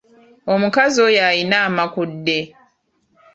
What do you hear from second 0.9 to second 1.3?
oyo